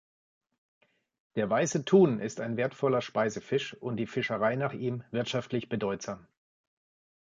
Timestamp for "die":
3.97-4.07